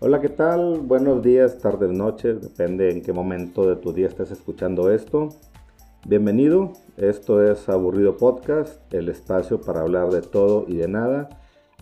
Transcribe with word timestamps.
Hola, 0.00 0.20
¿qué 0.20 0.28
tal? 0.28 0.78
Buenos 0.78 1.24
días, 1.24 1.58
tardes, 1.58 1.90
noches, 1.90 2.40
depende 2.40 2.90
en 2.90 3.02
qué 3.02 3.12
momento 3.12 3.68
de 3.68 3.74
tu 3.74 3.92
día 3.92 4.06
estés 4.06 4.30
escuchando 4.30 4.92
esto. 4.92 5.30
Bienvenido, 6.06 6.72
esto 6.96 7.42
es 7.42 7.68
Aburrido 7.68 8.16
Podcast, 8.16 8.80
el 8.94 9.08
espacio 9.08 9.60
para 9.60 9.80
hablar 9.80 10.10
de 10.10 10.22
todo 10.22 10.66
y 10.68 10.76
de 10.76 10.86
nada, 10.86 11.28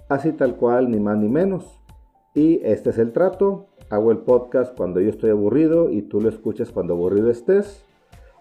así 0.08 0.32
tal 0.32 0.56
cual, 0.56 0.90
ni 0.90 0.98
más 0.98 1.18
ni 1.18 1.28
menos. 1.28 1.78
Y 2.34 2.58
este 2.64 2.88
es 2.88 2.98
el 2.98 3.12
trato, 3.12 3.68
hago 3.88 4.10
el 4.10 4.18
podcast 4.18 4.76
cuando 4.76 5.00
yo 5.00 5.10
estoy 5.10 5.30
aburrido 5.30 5.90
y 5.90 6.02
tú 6.02 6.20
lo 6.20 6.28
escuchas 6.28 6.70
cuando 6.70 6.94
aburrido 6.94 7.30
estés 7.30 7.84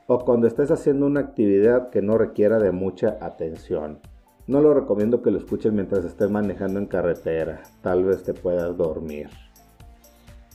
o 0.07 0.19
cuando 0.19 0.47
estés 0.47 0.71
haciendo 0.71 1.05
una 1.05 1.19
actividad 1.19 1.89
que 1.89 2.01
no 2.01 2.17
requiera 2.17 2.59
de 2.59 2.71
mucha 2.71 3.17
atención. 3.21 3.99
No 4.47 4.61
lo 4.61 4.73
recomiendo 4.73 5.21
que 5.21 5.31
lo 5.31 5.39
escuches 5.39 5.73
mientras 5.73 6.05
estés 6.05 6.29
manejando 6.29 6.79
en 6.79 6.85
carretera, 6.85 7.63
tal 7.81 8.03
vez 8.03 8.23
te 8.23 8.33
puedas 8.33 8.75
dormir. 8.77 9.29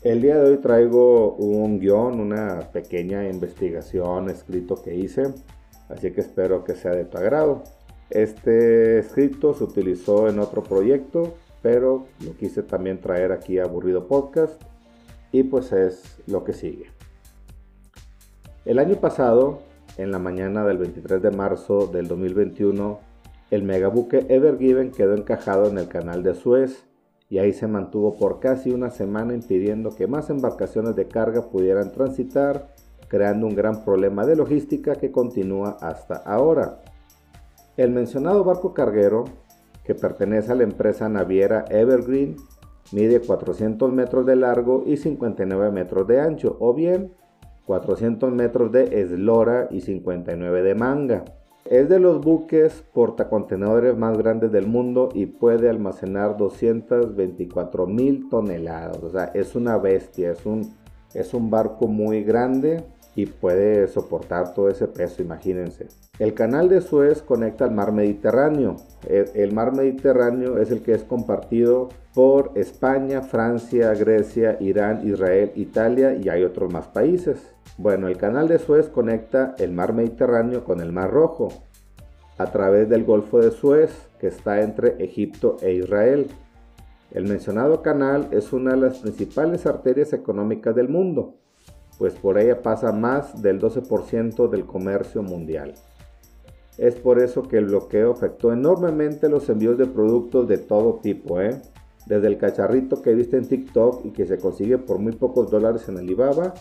El 0.02 0.22
día 0.22 0.38
de 0.38 0.50
hoy 0.50 0.56
traigo 0.58 1.34
un 1.34 1.78
guion, 1.78 2.20
una 2.20 2.70
pequeña 2.72 3.28
investigación 3.28 4.30
escrito 4.30 4.76
que 4.82 4.94
hice, 4.94 5.34
así 5.88 6.12
que 6.12 6.20
espero 6.20 6.64
que 6.64 6.74
sea 6.74 6.92
de 6.92 7.04
tu 7.04 7.18
agrado. 7.18 7.64
Este 8.08 8.98
escrito 8.98 9.54
se 9.54 9.64
utilizó 9.64 10.28
en 10.28 10.38
otro 10.38 10.62
proyecto, 10.62 11.34
pero 11.60 12.06
lo 12.24 12.36
quise 12.36 12.62
también 12.62 13.00
traer 13.00 13.32
aquí 13.32 13.58
a 13.58 13.64
Aburrido 13.64 14.06
Podcast 14.06 14.60
y 15.32 15.44
pues 15.44 15.72
es 15.72 16.20
lo 16.26 16.44
que 16.44 16.52
sigue. 16.52 16.86
El 18.64 18.78
año 18.78 18.96
pasado, 18.96 19.60
en 19.96 20.10
la 20.10 20.18
mañana 20.18 20.64
del 20.64 20.78
23 20.78 21.22
de 21.22 21.30
marzo 21.30 21.86
del 21.86 22.08
2021, 22.08 23.00
el 23.50 23.62
megabuque 23.62 24.26
Ever 24.28 24.58
Given 24.58 24.92
quedó 24.92 25.14
encajado 25.14 25.68
en 25.68 25.78
el 25.78 25.88
canal 25.88 26.22
de 26.22 26.34
Suez 26.34 26.84
y 27.28 27.38
ahí 27.38 27.52
se 27.52 27.66
mantuvo 27.66 28.16
por 28.16 28.40
casi 28.40 28.70
una 28.70 28.90
semana 28.90 29.34
impidiendo 29.34 29.90
que 29.90 30.06
más 30.06 30.30
embarcaciones 30.30 30.96
de 30.96 31.06
carga 31.08 31.48
pudieran 31.48 31.92
transitar, 31.92 32.74
creando 33.08 33.46
un 33.46 33.54
gran 33.54 33.84
problema 33.84 34.26
de 34.26 34.36
logística 34.36 34.96
que 34.96 35.10
continúa 35.12 35.76
hasta 35.80 36.16
ahora. 36.16 36.80
El 37.76 37.92
mencionado 37.92 38.44
barco 38.44 38.74
carguero, 38.74 39.24
que 39.84 39.94
pertenece 39.94 40.52
a 40.52 40.56
la 40.56 40.64
empresa 40.64 41.08
naviera 41.08 41.64
Evergreen, 41.70 42.36
mide 42.92 43.20
400 43.20 43.92
metros 43.92 44.26
de 44.26 44.36
largo 44.36 44.84
y 44.86 44.96
59 44.96 45.70
metros 45.70 46.06
de 46.06 46.20
ancho, 46.20 46.56
o 46.60 46.74
bien 46.74 47.12
400 47.66 48.32
metros 48.32 48.72
de 48.72 49.00
eslora 49.00 49.68
y 49.70 49.80
59 49.80 50.62
de 50.62 50.74
manga. 50.74 51.24
Es 51.64 51.88
de 51.88 52.00
los 52.00 52.20
buques 52.20 52.84
portacontenedores 52.92 53.96
más 53.96 54.18
grandes 54.18 54.50
del 54.50 54.66
mundo 54.66 55.10
y 55.14 55.26
puede 55.26 55.68
almacenar 55.68 56.36
224 56.36 57.86
mil 57.86 58.28
toneladas. 58.28 59.02
O 59.02 59.10
sea, 59.10 59.24
es 59.34 59.54
una 59.54 59.76
bestia, 59.78 60.32
es 60.32 60.44
un, 60.46 60.74
es 61.14 61.32
un 61.32 61.50
barco 61.50 61.86
muy 61.86 62.24
grande 62.24 62.82
y 63.16 63.26
puede 63.26 63.88
soportar 63.88 64.54
todo 64.54 64.68
ese 64.68 64.86
peso, 64.86 65.22
imagínense. 65.22 65.88
El 66.18 66.34
canal 66.34 66.68
de 66.68 66.80
Suez 66.80 67.22
conecta 67.22 67.64
al 67.64 67.72
mar 67.72 67.92
Mediterráneo. 67.92 68.76
El, 69.08 69.52
mar 69.52 69.74
Mediterráneo 69.74 70.58
es 70.58 70.70
el 70.70 70.82
que 70.82 70.92
es 70.92 71.02
compartido 71.02 71.88
por 72.14 72.52
España, 72.54 73.22
Francia, 73.22 73.92
Grecia, 73.94 74.56
Irán, 74.60 75.06
Israel, 75.06 75.52
Italia 75.54 76.14
y 76.14 76.28
hay 76.28 76.44
otros 76.44 76.72
más 76.72 76.86
países. 76.88 77.38
Bueno, 77.78 78.08
el 78.08 78.16
canal 78.16 78.48
de 78.48 78.58
Suez 78.58 78.88
conecta 78.88 79.54
el 79.58 79.72
mar 79.72 79.92
Mediterráneo 79.92 80.64
con 80.64 80.80
el 80.80 80.92
mar 80.92 81.10
Rojo 81.10 81.48
a 82.38 82.46
través 82.52 82.88
del 82.88 83.04
Golfo 83.04 83.38
de 83.40 83.50
Suez 83.50 83.90
que 84.18 84.28
está 84.28 84.60
entre 84.60 85.02
Egipto 85.02 85.56
e 85.62 85.72
Israel. 85.72 86.28
El 87.10 87.26
mencionado 87.26 87.82
canal 87.82 88.28
es 88.30 88.52
una 88.52 88.72
de 88.72 88.76
las 88.76 88.98
principales 88.98 89.66
arterias 89.66 90.12
económicas 90.12 90.76
del 90.76 90.88
mundo 90.88 91.34
pues 92.00 92.14
por 92.14 92.38
ella 92.38 92.62
pasa 92.62 92.92
más 92.92 93.42
del 93.42 93.60
12% 93.60 94.48
del 94.48 94.64
comercio 94.64 95.22
mundial. 95.22 95.74
Es 96.78 96.94
por 96.94 97.22
eso 97.22 97.42
que 97.42 97.58
el 97.58 97.66
bloqueo 97.66 98.12
afectó 98.12 98.54
enormemente 98.54 99.28
los 99.28 99.50
envíos 99.50 99.76
de 99.76 99.84
productos 99.84 100.48
de 100.48 100.56
todo 100.56 100.94
tipo, 101.02 101.42
¿eh? 101.42 101.60
desde 102.06 102.26
el 102.28 102.38
cacharrito 102.38 103.02
que 103.02 103.14
viste 103.14 103.36
en 103.36 103.46
TikTok 103.46 104.06
y 104.06 104.12
que 104.12 104.24
se 104.24 104.38
consigue 104.38 104.78
por 104.78 104.98
muy 104.98 105.12
pocos 105.12 105.50
dólares 105.50 105.90
en 105.90 105.98
Alibaba, 105.98 106.54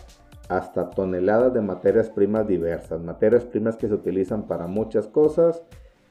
hasta 0.50 0.90
toneladas 0.90 1.54
de 1.54 1.62
materias 1.62 2.10
primas 2.10 2.46
diversas, 2.46 3.00
materias 3.00 3.46
primas 3.46 3.76
que 3.76 3.88
se 3.88 3.94
utilizan 3.94 4.46
para 4.46 4.66
muchas 4.66 5.06
cosas, 5.06 5.62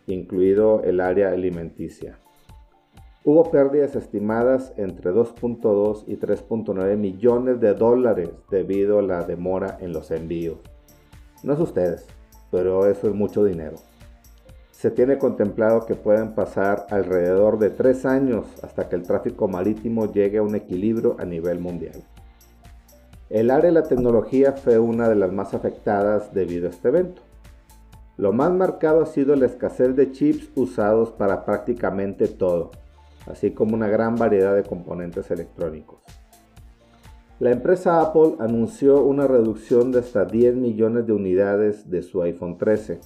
incluido 0.08 0.82
el 0.82 1.00
área 1.02 1.30
alimenticia. 1.30 2.18
Hubo 3.32 3.52
pérdidas 3.52 3.96
estimadas 3.96 4.74
entre 4.76 5.12
2.2 5.12 6.06
y 6.08 6.18
3.9 6.18 6.98
millones 6.98 7.60
de 7.60 7.76
dólares 7.76 8.32
debido 8.50 8.98
a 8.98 9.04
la 9.04 9.24
demora 9.24 9.78
en 9.82 9.94
los 9.94 10.10
envíos. 10.10 10.58
No 11.44 11.54
es 11.54 11.60
ustedes, 11.60 12.08
pero 12.50 12.88
eso 12.88 13.08
es 13.08 13.14
mucho 13.14 13.44
dinero. 13.44 13.76
Se 14.72 14.90
tiene 14.90 15.20
contemplado 15.20 15.86
que 15.86 15.94
pueden 15.94 16.34
pasar 16.34 16.88
alrededor 16.90 17.60
de 17.60 17.70
3 17.70 18.04
años 18.08 18.48
hasta 18.64 18.90
que 18.90 18.96
el 18.96 19.04
tráfico 19.04 19.48
marítimo 19.48 20.12
llegue 20.12 20.40
a 20.40 20.42
un 20.42 20.56
equilibrio 20.56 21.16
a 21.20 21.26
nivel 21.26 21.60
mundial. 21.60 22.04
El 23.30 23.52
área 23.52 23.68
de 23.68 23.80
la 23.80 23.84
tecnología 23.84 24.54
fue 24.54 24.80
una 24.80 25.08
de 25.08 25.14
las 25.14 25.32
más 25.32 25.54
afectadas 25.54 26.34
debido 26.34 26.66
a 26.66 26.72
este 26.72 26.88
evento. 26.88 27.22
Lo 28.18 28.34
más 28.34 28.52
marcado 28.52 29.04
ha 29.04 29.06
sido 29.06 29.36
la 29.36 29.46
escasez 29.46 29.96
de 29.96 30.12
chips 30.12 30.50
usados 30.56 31.12
para 31.12 31.46
prácticamente 31.46 32.28
todo 32.28 32.72
así 33.30 33.52
como 33.52 33.76
una 33.76 33.88
gran 33.88 34.16
variedad 34.16 34.56
de 34.56 34.64
componentes 34.64 35.32
electrónicos. 35.32 36.02
La 37.40 37.52
empresa 37.52 38.02
Apple 38.02 38.36
anunció 38.40 39.02
una 39.02 39.26
reducción 39.26 39.94
de 39.94 40.00
hasta 40.00 40.26
10 40.26 40.56
millones 40.56 41.08
de 41.08 41.14
unidades 41.14 41.90
de 41.90 42.02
su 42.02 42.22
iPhone 42.22 42.58
13. 42.58 43.00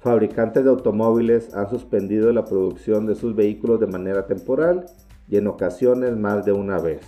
Fabricantes 0.00 0.64
de 0.64 0.70
automóviles 0.70 1.54
han 1.54 1.70
suspendido 1.70 2.30
la 2.32 2.44
producción 2.44 3.06
de 3.06 3.14
sus 3.14 3.34
vehículos 3.34 3.80
de 3.80 3.86
manera 3.86 4.26
temporal 4.26 4.84
y 5.28 5.38
en 5.38 5.46
ocasiones 5.46 6.14
más 6.14 6.44
de 6.44 6.52
una 6.52 6.78
vez. 6.78 7.00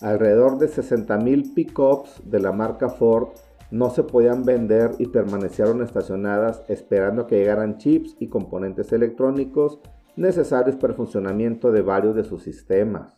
Alrededor 0.00 0.58
de 0.58 0.68
60.000 0.68 1.54
pickups 1.54 2.22
de 2.24 2.38
la 2.38 2.52
marca 2.52 2.88
Ford 2.88 3.30
no 3.70 3.90
se 3.90 4.04
podían 4.04 4.44
vender 4.44 4.92
y 4.98 5.06
permanecieron 5.06 5.82
estacionadas 5.82 6.62
esperando 6.68 7.26
que 7.26 7.38
llegaran 7.38 7.78
chips 7.78 8.14
y 8.20 8.28
componentes 8.28 8.92
electrónicos 8.92 9.80
necesarios 10.16 10.76
para 10.76 10.92
el 10.92 10.96
funcionamiento 10.96 11.70
de 11.70 11.82
varios 11.82 12.16
de 12.16 12.24
sus 12.24 12.42
sistemas. 12.42 13.12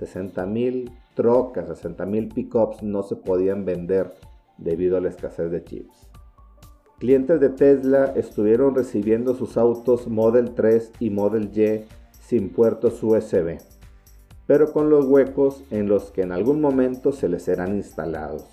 60.000 0.00 0.90
trocas, 1.14 1.68
60.000 1.68 2.32
pickups 2.32 2.82
no 2.82 3.02
se 3.02 3.16
podían 3.16 3.64
vender 3.64 4.14
debido 4.56 4.96
a 4.96 5.00
la 5.00 5.08
escasez 5.08 5.50
de 5.50 5.64
chips. 5.64 6.08
Clientes 6.98 7.40
de 7.40 7.50
Tesla 7.50 8.12
estuvieron 8.16 8.74
recibiendo 8.74 9.34
sus 9.34 9.56
autos 9.56 10.08
Model 10.08 10.54
3 10.54 10.92
y 11.00 11.10
Model 11.10 11.50
Y 11.56 11.84
sin 12.20 12.50
puertos 12.50 13.02
USB, 13.02 13.58
pero 14.46 14.72
con 14.72 14.90
los 14.90 15.06
huecos 15.06 15.64
en 15.70 15.88
los 15.88 16.10
que 16.10 16.22
en 16.22 16.32
algún 16.32 16.60
momento 16.60 17.12
se 17.12 17.28
les 17.28 17.42
serán 17.42 17.76
instalados. 17.76 18.44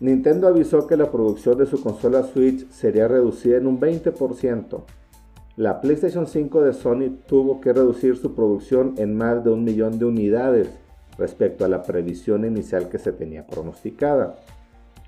Nintendo 0.00 0.48
avisó 0.48 0.86
que 0.86 0.96
la 0.96 1.10
producción 1.10 1.56
de 1.58 1.66
su 1.66 1.82
consola 1.82 2.22
Switch 2.22 2.68
sería 2.70 3.08
reducida 3.08 3.56
en 3.56 3.66
un 3.66 3.80
20% 3.80 4.82
la 5.56 5.82
PlayStation 5.82 6.26
5 6.26 6.62
de 6.62 6.72
Sony 6.72 7.18
tuvo 7.26 7.60
que 7.60 7.74
reducir 7.74 8.16
su 8.16 8.34
producción 8.34 8.94
en 8.96 9.14
más 9.14 9.44
de 9.44 9.50
un 9.50 9.64
millón 9.64 9.98
de 9.98 10.06
unidades 10.06 10.70
respecto 11.18 11.66
a 11.66 11.68
la 11.68 11.82
previsión 11.82 12.46
inicial 12.46 12.88
que 12.88 12.98
se 12.98 13.12
tenía 13.12 13.46
pronosticada. 13.46 14.36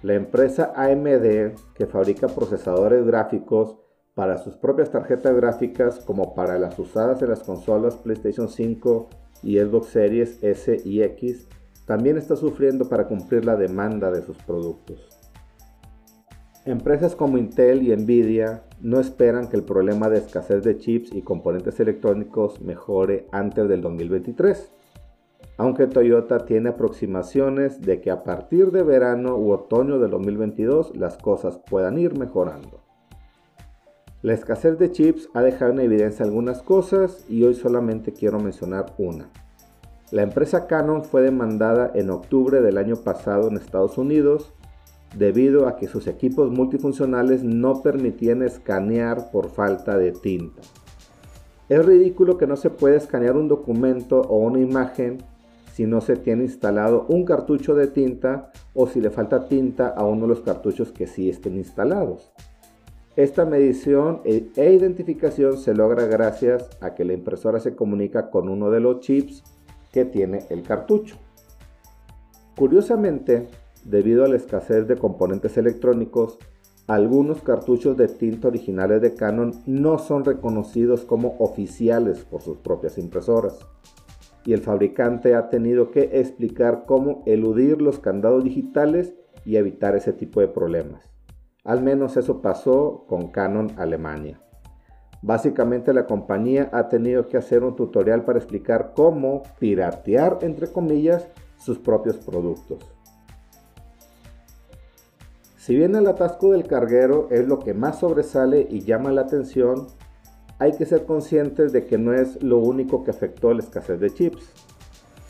La 0.03 0.13
empresa 0.15 0.75
AMD, 0.77 1.55
que 1.75 1.87
fabrica 1.87 2.29
procesadores 2.29 3.07
gráficos 3.07 3.79
para 4.15 4.37
sus 4.37 4.55
propias 4.57 4.91
tarjetas 4.91 5.35
gráficas 5.35 6.01
como 6.01 6.35
para 6.35 6.59
las 6.59 6.79
usadas 6.79 7.23
en 7.23 7.31
las 7.31 7.43
consolas 7.43 7.97
PlayStation 7.97 8.51
5 8.51 9.09
y 9.43 9.59
Xbox 9.59 9.87
Series 9.89 10.43
S 10.43 10.79
y 10.85 11.03
X, 11.03 11.49
también 11.87 12.19
está 12.19 12.37
sufriendo 12.37 12.87
para 12.87 13.09
cumplir 13.09 13.47
la 13.47 13.57
demanda 13.57 14.11
de 14.11 14.21
sus 14.21 14.37
productos. 14.37 15.14
Empresas 16.67 17.15
como 17.15 17.37
Intel 17.37 17.83
y 17.83 17.95
Nvidia 17.95 18.63
no 18.81 18.99
esperan 18.99 19.49
que 19.49 19.57
el 19.57 19.65
problema 19.65 20.09
de 20.09 20.17
escasez 20.17 20.65
de 20.65 20.79
chips 20.79 21.13
y 21.13 21.21
componentes 21.21 21.79
electrónicos 21.79 22.63
mejore 22.63 23.29
antes 23.33 23.69
del 23.69 23.83
2023, 23.83 24.73
aunque 25.59 25.87
Toyota 25.87 26.47
tiene 26.47 26.71
aproximaciones 26.71 27.83
de 27.83 28.01
que 28.01 28.11
a 28.11 28.23
partir 28.25 28.71
de 28.71 28.83
verano 28.83 29.37
u 29.37 29.53
otoño 29.53 29.99
del 29.99 30.11
2022 30.11 30.97
las 30.97 31.19
cosas 31.19 31.59
puedan 31.59 31.99
ir 31.99 32.19
mejorando. 32.19 32.81
La 34.23 34.33
escasez 34.33 34.79
de 34.79 34.91
chips 34.91 35.29
ha 35.35 35.43
dejado 35.43 35.73
en 35.73 35.81
evidencia 35.81 36.25
algunas 36.25 36.63
cosas 36.63 37.27
y 37.29 37.45
hoy 37.45 37.55
solamente 37.55 38.15
quiero 38.15 38.41
mencionar 38.41 38.95
una. 38.97 39.29
La 40.11 40.23
empresa 40.23 40.67
Canon 40.67 41.05
fue 41.05 41.21
demandada 41.21 41.91
en 41.95 42.09
octubre 42.09 42.63
del 42.63 42.79
año 42.79 42.97
pasado 42.97 43.49
en 43.49 43.59
Estados 43.59 43.99
Unidos 43.99 44.55
debido 45.17 45.69
a 45.69 45.77
que 45.77 45.87
sus 45.87 46.07
equipos 46.07 46.51
multifuncionales 46.51 47.45
no 47.45 47.83
permitían 47.83 48.43
escanear 48.43 49.31
por 49.31 49.51
falta 49.51 49.97
de 49.97 50.13
tinta. 50.13 50.63
Es 51.69 51.85
ridículo 51.85 52.37
que 52.37 52.47
no 52.47 52.57
se 52.57 52.71
pueda 52.71 52.97
escanear 52.97 53.37
un 53.37 53.49
documento 53.49 54.21
o 54.21 54.39
una 54.39 54.61
imagen 54.61 55.19
si 55.73 55.87
no 55.87 56.01
se 56.01 56.17
tiene 56.17 56.45
instalado 56.45 57.07
un 57.09 57.25
cartucho 57.25 57.75
de 57.75 57.89
tinta 57.89 58.53
o 58.75 58.87
si 58.87 59.01
le 59.01 59.11
falta 59.11 59.49
tinta 59.49 59.89
a 59.89 60.05
uno 60.05 60.23
de 60.23 60.29
los 60.29 60.41
cartuchos 60.41 60.93
que 60.93 61.07
sí 61.07 61.29
estén 61.29 61.57
instalados. 61.57 62.33
Esta 63.17 63.45
medición 63.45 64.21
e, 64.25 64.51
e 64.57 64.73
identificación 64.73 65.57
se 65.57 65.75
logra 65.75 66.07
gracias 66.07 66.69
a 66.81 66.95
que 66.95 67.05
la 67.05 67.13
impresora 67.13 67.61
se 67.61 67.75
comunica 67.75 68.31
con 68.31 68.49
uno 68.49 68.71
de 68.71 68.81
los 68.81 69.01
chips 69.01 69.43
que 69.93 70.05
tiene 70.05 70.41
el 70.51 70.63
cartucho. 70.63 71.17
Curiosamente, 72.57 73.49
debido 73.85 74.25
a 74.25 74.29
la 74.29 74.37
escasez 74.37 74.87
de 74.89 74.97
componentes 74.97 75.57
electrónicos, 75.57 76.39
algunos 76.87 77.41
cartuchos 77.41 77.97
de 77.97 78.09
tinta 78.09 78.49
originales 78.49 79.01
de 79.01 79.15
Canon 79.15 79.53
no 79.65 79.99
son 79.99 80.25
reconocidos 80.25 81.05
como 81.05 81.37
oficiales 81.39 82.25
por 82.25 82.43
sus 82.43 82.59
propias 82.59 82.99
impresoras. 82.99 83.59
Y 84.45 84.53
el 84.53 84.61
fabricante 84.61 85.35
ha 85.35 85.49
tenido 85.49 85.91
que 85.91 86.11
explicar 86.21 86.85
cómo 86.87 87.23
eludir 87.25 87.81
los 87.81 87.99
candados 88.01 88.45
digitales 88.45 89.15
y 89.47 89.57
evitar 89.57 89.97
ese 89.97 90.13
tipo 90.13 90.41
de 90.41 90.49
problemas. 90.49 91.11
Al 91.65 91.83
menos 91.83 92.19
eso 92.19 92.43
pasó 92.43 93.07
con 93.09 93.29
Canon 93.29 93.73
Alemania. 93.79 94.43
Básicamente 95.23 95.95
la 95.95 96.07
compañía 96.07 96.69
ha 96.75 96.91
tenido 96.91 97.27
que 97.29 97.39
hacer 97.39 97.65
un 97.65 97.77
tutorial 97.77 98.27
para 98.27 98.39
explicar 98.39 98.93
cómo 98.95 99.43
piratear, 99.59 100.41
entre 100.43 100.71
comillas, 100.71 101.27
sus 101.57 101.79
propios 101.79 102.19
productos. 102.19 102.94
Si 105.65 105.75
bien 105.75 105.97
el 105.97 106.07
atasco 106.07 106.53
del 106.53 106.67
carguero 106.67 107.29
es 107.31 107.49
lo 107.49 107.59
que 107.59 107.73
más 107.73 108.01
sobresale 108.01 108.67
y 108.69 108.81
llama 108.81 109.13
la 109.13 109.23
atención, 109.23 109.87
hay 110.59 110.73
que 110.73 110.85
ser 110.85 111.07
conscientes 111.07 111.73
de 111.73 111.87
que 111.87 111.97
no 111.97 112.13
es 112.13 112.43
lo 112.43 112.59
único 112.59 113.03
que 113.03 113.13
afectó 113.13 113.55
la 113.55 113.63
escasez 113.63 113.99
de 113.99 114.11
chips. 114.11 114.53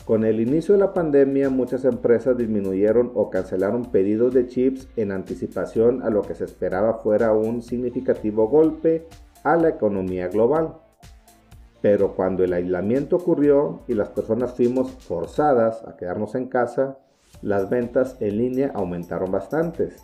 Con 0.03 0.25
el 0.25 0.41
inicio 0.41 0.73
de 0.73 0.81
la 0.81 0.93
pandemia 0.93 1.49
muchas 1.49 1.85
empresas 1.85 2.37
disminuyeron 2.37 3.13
o 3.15 3.29
cancelaron 3.29 3.85
pedidos 3.85 4.33
de 4.33 4.47
chips 4.47 4.89
en 4.97 5.13
anticipación 5.13 6.03
a 6.03 6.09
lo 6.09 6.21
que 6.21 6.35
se 6.35 6.43
esperaba 6.43 6.95
fuera 6.95 7.31
un 7.31 7.61
significativo 7.61 8.49
golpe 8.49 9.07
a 9.45 9.55
la 9.55 9.69
economía 9.69 10.27
global. 10.27 10.75
Pero 11.81 12.13
cuando 12.13 12.43
el 12.43 12.51
aislamiento 12.51 13.15
ocurrió 13.15 13.83
y 13.87 13.93
las 13.93 14.09
personas 14.09 14.53
fuimos 14.53 14.91
forzadas 14.91 15.81
a 15.87 15.95
quedarnos 15.95 16.35
en 16.35 16.49
casa, 16.49 16.97
las 17.41 17.69
ventas 17.69 18.17
en 18.19 18.37
línea 18.37 18.73
aumentaron 18.75 19.31
bastantes. 19.31 20.03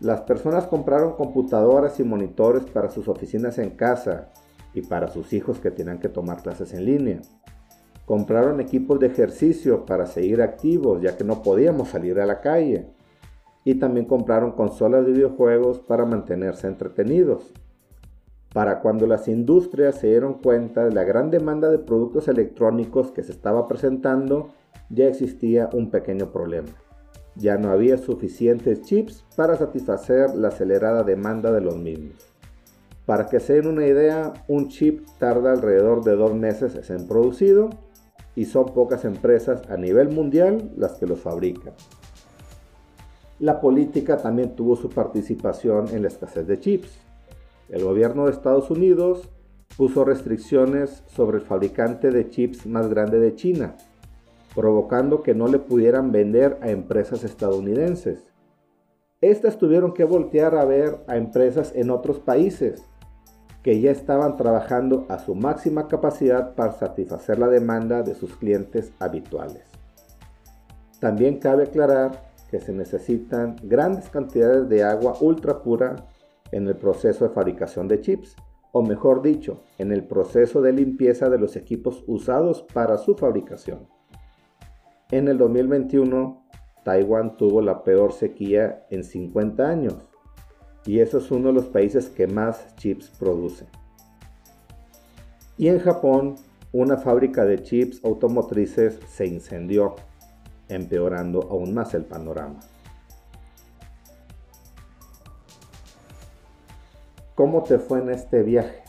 Las 0.00 0.22
personas 0.22 0.66
compraron 0.66 1.12
computadoras 1.12 2.00
y 2.00 2.04
monitores 2.04 2.64
para 2.64 2.90
sus 2.90 3.08
oficinas 3.08 3.58
en 3.58 3.70
casa 3.70 4.30
y 4.74 4.82
para 4.82 5.08
sus 5.08 5.32
hijos 5.32 5.60
que 5.60 5.70
tenían 5.70 5.98
que 5.98 6.08
tomar 6.08 6.42
clases 6.42 6.74
en 6.74 6.84
línea. 6.84 7.20
Compraron 8.04 8.60
equipos 8.60 8.98
de 8.98 9.06
ejercicio 9.06 9.86
para 9.86 10.06
seguir 10.06 10.42
activos 10.42 11.00
ya 11.00 11.16
que 11.16 11.24
no 11.24 11.42
podíamos 11.42 11.88
salir 11.88 12.20
a 12.20 12.26
la 12.26 12.40
calle. 12.40 12.86
Y 13.64 13.76
también 13.76 14.04
compraron 14.04 14.52
consolas 14.52 15.06
de 15.06 15.12
videojuegos 15.12 15.78
para 15.78 16.04
mantenerse 16.04 16.66
entretenidos. 16.66 17.54
Para 18.52 18.80
cuando 18.80 19.06
las 19.06 19.26
industrias 19.26 19.94
se 19.94 20.08
dieron 20.08 20.34
cuenta 20.34 20.84
de 20.84 20.92
la 20.92 21.04
gran 21.04 21.30
demanda 21.30 21.70
de 21.70 21.78
productos 21.78 22.28
electrónicos 22.28 23.10
que 23.10 23.22
se 23.22 23.32
estaba 23.32 23.66
presentando, 23.66 24.50
ya 24.90 25.06
existía 25.06 25.70
un 25.72 25.90
pequeño 25.90 26.30
problema 26.30 26.68
ya 27.36 27.56
no 27.56 27.70
había 27.70 27.98
suficientes 27.98 28.82
chips 28.82 29.24
para 29.36 29.56
satisfacer 29.56 30.34
la 30.34 30.48
acelerada 30.48 31.02
demanda 31.02 31.52
de 31.52 31.60
los 31.60 31.76
mismos. 31.76 32.14
Para 33.06 33.26
que 33.26 33.40
se 33.40 33.54
den 33.54 33.66
una 33.66 33.86
idea, 33.86 34.32
un 34.48 34.68
chip 34.68 35.06
tarda 35.18 35.52
alrededor 35.52 36.04
de 36.04 36.16
dos 36.16 36.34
meses 36.34 36.88
en 36.90 37.06
producido 37.06 37.70
y 38.34 38.46
son 38.46 38.66
pocas 38.66 39.04
empresas 39.04 39.62
a 39.68 39.76
nivel 39.76 40.10
mundial 40.10 40.72
las 40.76 40.94
que 40.94 41.06
los 41.06 41.20
fabrican. 41.20 41.74
La 43.40 43.60
política 43.60 44.16
también 44.16 44.54
tuvo 44.56 44.76
su 44.76 44.88
participación 44.88 45.88
en 45.88 46.02
la 46.02 46.08
escasez 46.08 46.46
de 46.46 46.58
chips. 46.60 46.88
El 47.68 47.84
gobierno 47.84 48.24
de 48.24 48.30
Estados 48.30 48.70
Unidos 48.70 49.28
puso 49.76 50.04
restricciones 50.04 51.02
sobre 51.08 51.38
el 51.38 51.44
fabricante 51.44 52.10
de 52.10 52.30
chips 52.30 52.64
más 52.64 52.88
grande 52.88 53.18
de 53.18 53.34
China, 53.34 53.76
provocando 54.54 55.22
que 55.22 55.34
no 55.34 55.48
le 55.48 55.58
pudieran 55.58 56.12
vender 56.12 56.58
a 56.62 56.70
empresas 56.70 57.24
estadounidenses. 57.24 58.26
Estas 59.20 59.58
tuvieron 59.58 59.92
que 59.94 60.04
voltear 60.04 60.54
a 60.54 60.64
ver 60.64 60.98
a 61.06 61.16
empresas 61.16 61.72
en 61.74 61.90
otros 61.90 62.20
países 62.20 62.82
que 63.62 63.80
ya 63.80 63.90
estaban 63.90 64.36
trabajando 64.36 65.06
a 65.08 65.18
su 65.18 65.34
máxima 65.34 65.88
capacidad 65.88 66.54
para 66.54 66.72
satisfacer 66.72 67.38
la 67.38 67.48
demanda 67.48 68.02
de 68.02 68.14
sus 68.14 68.36
clientes 68.36 68.92
habituales. 69.00 69.64
También 71.00 71.38
cabe 71.38 71.64
aclarar 71.64 72.22
que 72.50 72.60
se 72.60 72.72
necesitan 72.72 73.56
grandes 73.62 74.10
cantidades 74.10 74.68
de 74.68 74.84
agua 74.84 75.14
ultra 75.20 75.62
pura 75.62 75.96
en 76.52 76.68
el 76.68 76.76
proceso 76.76 77.26
de 77.26 77.34
fabricación 77.34 77.88
de 77.88 78.00
chips, 78.00 78.36
o 78.72 78.82
mejor 78.82 79.22
dicho, 79.22 79.62
en 79.78 79.92
el 79.92 80.04
proceso 80.06 80.60
de 80.60 80.72
limpieza 80.72 81.30
de 81.30 81.38
los 81.38 81.56
equipos 81.56 82.04
usados 82.06 82.64
para 82.74 82.98
su 82.98 83.14
fabricación. 83.16 83.88
En 85.10 85.28
el 85.28 85.36
2021, 85.36 86.46
Taiwán 86.82 87.36
tuvo 87.36 87.60
la 87.60 87.84
peor 87.84 88.12
sequía 88.12 88.86
en 88.90 89.04
50 89.04 89.68
años 89.68 89.96
y 90.86 91.00
eso 91.00 91.18
es 91.18 91.30
uno 91.30 91.48
de 91.48 91.54
los 91.54 91.66
países 91.66 92.08
que 92.08 92.26
más 92.26 92.74
chips 92.76 93.10
produce. 93.18 93.66
Y 95.56 95.68
en 95.68 95.78
Japón, 95.78 96.36
una 96.72 96.96
fábrica 96.96 97.44
de 97.44 97.62
chips 97.62 98.00
automotrices 98.04 98.98
se 99.06 99.26
incendió, 99.26 99.94
empeorando 100.68 101.42
aún 101.50 101.74
más 101.74 101.94
el 101.94 102.04
panorama. 102.04 102.60
¿Cómo 107.34 107.62
te 107.62 107.78
fue 107.78 108.00
en 108.00 108.10
este 108.10 108.42
viaje? 108.42 108.83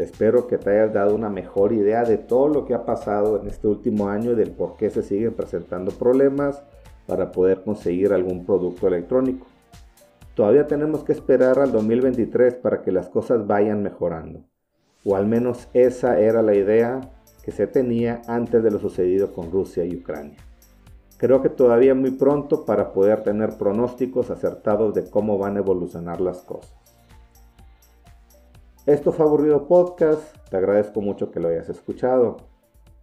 Espero 0.00 0.46
que 0.46 0.56
te 0.56 0.70
hayas 0.70 0.94
dado 0.94 1.14
una 1.14 1.28
mejor 1.28 1.74
idea 1.74 2.04
de 2.04 2.16
todo 2.16 2.48
lo 2.48 2.64
que 2.64 2.72
ha 2.72 2.86
pasado 2.86 3.38
en 3.38 3.48
este 3.48 3.68
último 3.68 4.08
año 4.08 4.32
y 4.32 4.34
del 4.34 4.50
por 4.50 4.78
qué 4.78 4.88
se 4.88 5.02
siguen 5.02 5.34
presentando 5.34 5.92
problemas 5.92 6.62
para 7.06 7.30
poder 7.32 7.62
conseguir 7.62 8.14
algún 8.14 8.46
producto 8.46 8.88
electrónico. 8.88 9.46
Todavía 10.34 10.66
tenemos 10.66 11.04
que 11.04 11.12
esperar 11.12 11.58
al 11.58 11.70
2023 11.72 12.54
para 12.54 12.80
que 12.80 12.92
las 12.92 13.10
cosas 13.10 13.46
vayan 13.46 13.82
mejorando. 13.82 14.40
O 15.04 15.16
al 15.16 15.26
menos 15.26 15.68
esa 15.74 16.18
era 16.18 16.40
la 16.40 16.54
idea 16.54 17.00
que 17.44 17.52
se 17.52 17.66
tenía 17.66 18.22
antes 18.26 18.62
de 18.62 18.70
lo 18.70 18.78
sucedido 18.78 19.34
con 19.34 19.50
Rusia 19.50 19.84
y 19.84 19.96
Ucrania. 19.96 20.38
Creo 21.18 21.42
que 21.42 21.50
todavía 21.50 21.94
muy 21.94 22.12
pronto 22.12 22.64
para 22.64 22.94
poder 22.94 23.22
tener 23.22 23.58
pronósticos 23.58 24.30
acertados 24.30 24.94
de 24.94 25.10
cómo 25.10 25.36
van 25.36 25.56
a 25.56 25.60
evolucionar 25.60 26.22
las 26.22 26.38
cosas. 26.38 26.79
Esto 28.90 29.12
fue 29.12 29.24
Aburrido 29.24 29.68
Podcast. 29.68 30.36
Te 30.50 30.56
agradezco 30.56 31.00
mucho 31.00 31.30
que 31.30 31.38
lo 31.38 31.46
hayas 31.46 31.68
escuchado. 31.68 32.38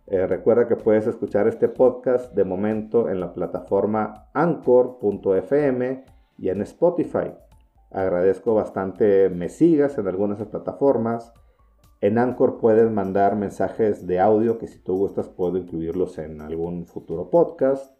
Eh, 0.08 0.27
recuerda 0.27 0.67
que 0.67 0.75
puedes 0.75 1.08
escuchar 1.08 1.48
este 1.48 1.70
podcast 1.70 2.34
de 2.34 2.44
momento 2.44 3.08
en 3.08 3.22
la 3.22 3.34
plataforma 3.34 4.27
anchor.fm 4.34 6.03
y 6.39 6.50
en 6.50 6.62
Spotify. 6.63 7.32
Agradezco 7.89 8.53
bastante 8.53 9.29
me 9.29 9.48
sigas 9.48 9.98
en 9.98 10.10
algunas 10.10 10.46
plataformas. 10.46 11.32
En 12.01 12.17
Anchor 12.17 12.58
puedes 12.58 12.91
mandar 12.91 13.38
mensajes 13.38 14.06
de 14.06 14.20
audio 14.20 14.58
que 14.58 14.67
si 14.67 14.79
tú 14.79 14.98
gustas 14.98 15.29
puedo 15.29 15.58
incluirlos 15.58 16.17
en 16.17 16.41
algún 16.41 16.86
futuro 16.86 17.29
podcast. 17.29 17.98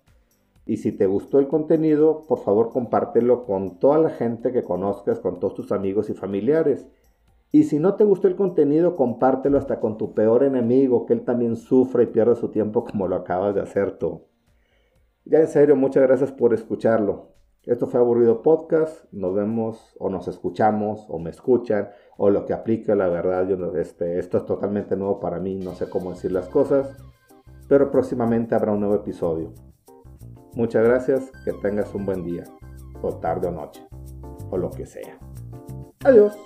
Y 0.66 0.76
si 0.76 0.92
te 0.92 1.06
gustó 1.06 1.40
el 1.40 1.48
contenido, 1.48 2.24
por 2.28 2.40
favor 2.40 2.70
compártelo 2.70 3.46
con 3.46 3.80
toda 3.80 3.98
la 3.98 4.10
gente 4.10 4.52
que 4.52 4.66
conozcas, 4.66 5.22
con 5.22 5.40
todos 5.40 5.54
tus 5.54 5.72
amigos 5.72 6.10
y 6.10 6.14
familiares. 6.14 6.86
Y 7.52 7.64
si 7.64 7.80
no 7.80 7.96
te 7.96 8.04
gustó 8.04 8.28
el 8.28 8.36
contenido, 8.36 8.96
compártelo 8.96 9.58
hasta 9.58 9.80
con 9.80 9.98
tu 9.98 10.14
peor 10.14 10.44
enemigo, 10.44 11.06
que 11.06 11.14
él 11.14 11.24
también 11.24 11.56
sufre 11.56 12.04
y 12.04 12.08
pierde 12.08 12.36
su 12.36 12.50
tiempo 12.50 12.84
como 12.84 13.08
lo 13.08 13.16
acabas 13.16 13.56
de 13.56 13.62
hacer 13.62 13.98
tú. 13.98 14.26
Ya 15.24 15.40
en 15.40 15.48
serio, 15.48 15.76
muchas 15.76 16.04
gracias 16.04 16.32
por 16.32 16.54
escucharlo. 16.54 17.38
Esto 17.64 17.86
fue 17.88 18.00
Aburrido 18.00 18.42
Podcast. 18.44 19.12
Nos 19.12 19.36
vemos 19.36 19.96
o 20.00 20.10
nos 20.10 20.28
escuchamos 20.30 21.06
o 21.10 21.20
me 21.20 21.30
escuchan 21.30 21.90
o 22.18 22.30
lo 22.30 22.46
que 22.46 22.54
aplique, 22.54 22.96
la 22.96 23.10
verdad. 23.10 23.46
Yo, 23.48 23.76
este, 23.76 24.20
esto 24.20 24.38
es 24.38 24.46
totalmente 24.46 24.96
nuevo 24.96 25.20
para 25.20 25.40
mí, 25.40 25.58
no 25.58 25.76
sé 25.76 25.90
cómo 25.90 26.12
decir 26.12 26.32
las 26.32 26.48
cosas. 26.48 26.96
Pero 27.68 27.92
próximamente 27.92 28.56
habrá 28.56 28.72
un 28.72 28.80
nuevo 28.80 28.96
episodio. 28.96 29.54
Muchas 30.54 30.86
gracias, 30.86 31.30
que 31.44 31.52
tengas 31.54 31.94
un 31.94 32.06
buen 32.06 32.24
día, 32.24 32.46
o 33.02 33.18
tarde 33.18 33.48
o 33.48 33.52
noche, 33.52 33.86
o 34.50 34.58
lo 34.58 34.72
que 34.72 34.86
sea. 34.86 35.20
Adiós. 36.06 36.38